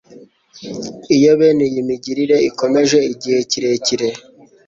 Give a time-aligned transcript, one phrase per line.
[1.15, 4.07] Iyo bene iyi migirire ikomeje igihe kirekire,